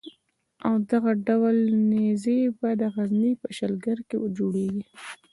او 0.65 0.73
دغه 0.91 1.11
ډول 1.27 1.57
نېزې 1.91 2.39
به 2.59 2.69
د 2.81 2.83
غزني 2.95 3.33
په 3.41 3.47
شلګر 3.57 3.97
کې 4.09 4.17
جوړېدې. 4.37 4.83